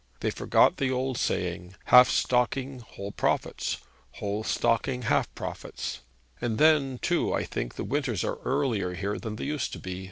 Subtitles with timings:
[0.21, 3.77] They forget the old saying "Half stocking, whole profits;
[4.13, 5.99] whole stocking, half profits!"
[6.41, 9.99] And then, too, I think the winters are earlier here than they used to be.